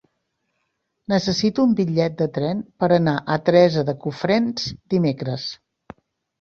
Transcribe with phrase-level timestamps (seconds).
[1.13, 5.49] Necessito un bitllet de tren per anar a Teresa de Cofrents dimecres.